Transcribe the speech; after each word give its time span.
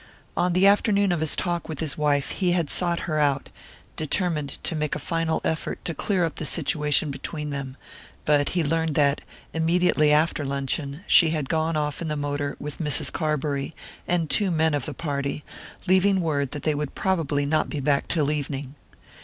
On 0.35 0.53
the 0.53 0.65
afternoon 0.65 1.11
of 1.11 1.19
his 1.19 1.35
talk 1.35 1.69
with 1.69 1.79
his 1.79 1.95
wife 1.95 2.31
he 2.31 2.53
had 2.53 2.71
sought 2.71 3.01
her 3.01 3.19
out, 3.19 3.49
determined 3.95 4.49
to 4.63 4.73
make 4.75 4.95
a 4.95 4.97
final 4.97 5.41
effort 5.43 5.77
to 5.85 5.93
clear 5.93 6.25
up 6.25 6.37
the 6.37 6.45
situation 6.47 7.11
between 7.11 7.51
them; 7.51 7.77
but 8.25 8.49
he 8.57 8.63
learned 8.63 8.95
that, 8.95 9.21
immediately 9.53 10.11
after 10.11 10.43
luncheon, 10.43 11.03
she 11.05 11.29
had 11.29 11.49
gone 11.49 11.77
off 11.77 12.01
in 12.01 12.07
the 12.07 12.17
motor 12.17 12.55
with 12.59 12.79
Mrs. 12.79 13.13
Carbury 13.13 13.75
and 14.07 14.27
two 14.27 14.49
men 14.49 14.73
of 14.73 14.87
the 14.87 14.95
party, 14.95 15.43
leaving 15.85 16.19
word 16.19 16.49
that 16.49 16.63
they 16.63 16.73
would 16.73 16.95
probably 16.95 17.45
not 17.45 17.69
be 17.69 17.79
back 17.79 18.07
till 18.07 18.31
evening. 18.31 18.73